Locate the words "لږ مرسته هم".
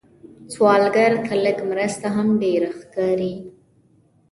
1.45-2.27